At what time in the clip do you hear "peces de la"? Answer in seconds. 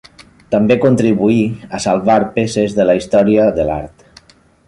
2.39-2.97